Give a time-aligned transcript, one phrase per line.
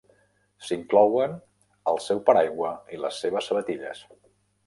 [0.67, 1.35] S'inclouen
[1.91, 4.01] el seu paraigua i les seves sabatilles.